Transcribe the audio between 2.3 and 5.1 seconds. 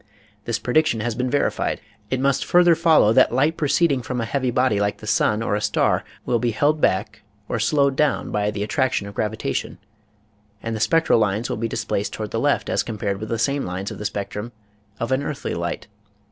further follow that light proceeding from a heavy body like the